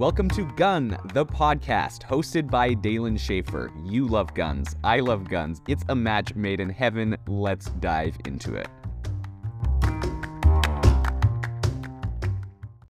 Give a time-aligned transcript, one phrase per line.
[0.00, 3.70] Welcome to Gun, the podcast, hosted by Dalen Schaefer.
[3.84, 4.74] You love guns.
[4.82, 5.60] I love guns.
[5.68, 7.18] It's a match made in heaven.
[7.28, 8.66] Let's dive into it.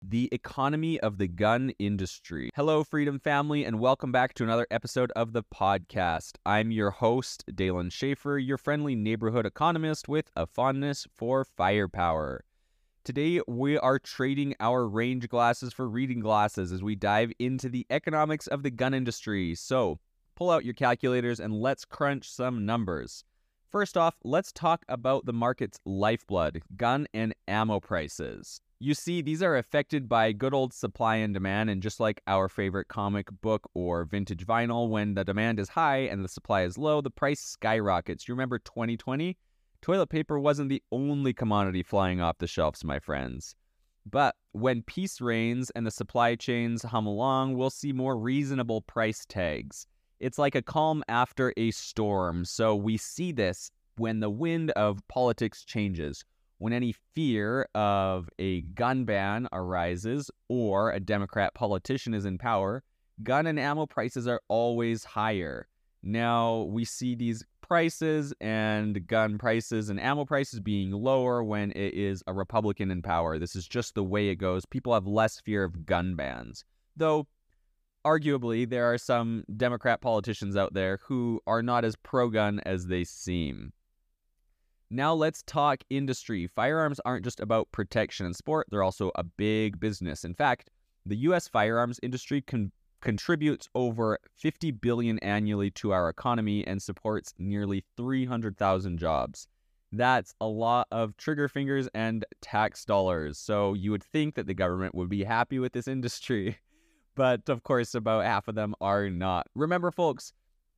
[0.08, 2.50] the economy of the gun industry.
[2.56, 6.34] Hello, Freedom Family, and welcome back to another episode of the podcast.
[6.46, 12.44] I'm your host, Dalen Schaefer, your friendly neighborhood economist with a fondness for firepower.
[13.06, 17.88] Today, we are trading our range glasses for reading glasses as we dive into the
[17.90, 19.56] economics of the gun industry.
[19.56, 20.00] So,
[20.36, 23.24] pull out your calculators and let's crunch some numbers.
[23.72, 28.60] First off, let's talk about the market's lifeblood gun and ammo prices.
[28.80, 32.50] You see, these are affected by good old supply and demand, and just like our
[32.50, 36.78] favorite comic book or vintage vinyl, when the demand is high and the supply is
[36.78, 38.28] low, the price skyrockets.
[38.28, 39.38] You remember 2020?
[39.82, 43.56] Toilet paper wasn't the only commodity flying off the shelves, my friends.
[44.06, 49.26] But when peace reigns and the supply chains hum along, we'll see more reasonable price
[49.26, 49.88] tags.
[50.20, 55.06] It's like a calm after a storm, so we see this when the wind of
[55.08, 56.26] politics changes
[56.60, 62.84] when any fear of a gun ban arises or a Democrat politician is in power,
[63.24, 65.68] gun and ammo prices are always higher.
[66.04, 71.94] Now we see these prices and gun prices and ammo prices being lower when it
[71.94, 73.38] is a Republican in power.
[73.38, 74.66] This is just the way it goes.
[74.66, 76.66] People have less fear of gun bans.
[76.98, 77.28] Though,
[78.04, 82.88] arguably, there are some Democrat politicians out there who are not as pro gun as
[82.88, 83.72] they seem.
[84.90, 86.48] Now let's talk industry.
[86.48, 90.26] Firearms aren't just about protection and sport, they're also a big business.
[90.26, 90.72] In fact,
[91.06, 97.34] the US firearms industry con- contributes over 50 billion annually to our economy and supports
[97.38, 99.48] nearly 300,000 jobs.
[99.92, 103.38] That's a lot of trigger fingers and tax dollars.
[103.38, 106.58] So you would think that the government would be happy with this industry.
[107.16, 109.48] But of course, about half of them are not.
[109.54, 110.32] Remember, folks,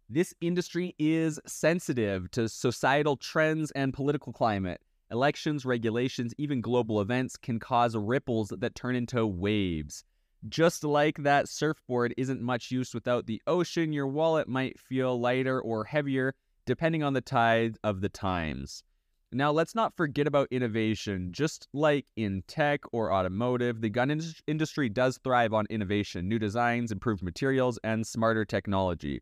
[0.10, 4.82] this industry is sensitive to societal trends and political climate.
[5.12, 10.04] Elections, regulations, even global events can cause ripples that turn into waves.
[10.50, 15.62] Just like that surfboard isn't much use without the ocean, your wallet might feel lighter
[15.62, 16.34] or heavier
[16.66, 18.84] depending on the tide of the times.
[19.32, 21.30] Now, let's not forget about innovation.
[21.32, 26.38] Just like in tech or automotive, the gun in- industry does thrive on innovation, new
[26.38, 29.22] designs, improved materials, and smarter technology.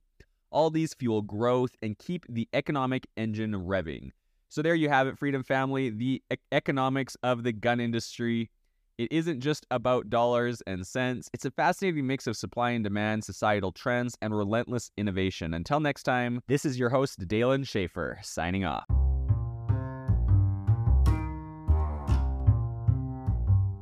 [0.51, 4.09] All these fuel growth and keep the economic engine revving.
[4.49, 8.49] So there you have it, Freedom Family, the e- economics of the gun industry.
[8.99, 11.29] It isn't just about dollars and cents.
[11.33, 15.53] It's a fascinating mix of supply and demand, societal trends, and relentless innovation.
[15.53, 18.83] Until next time, this is your host, Dalen Schaefer, signing off.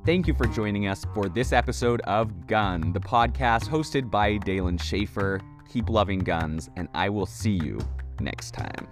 [0.05, 4.77] Thank you for joining us for this episode of Gun, the podcast hosted by Dalen
[4.77, 7.79] Schaefer keep loving guns, and I will see you
[8.19, 8.87] next time.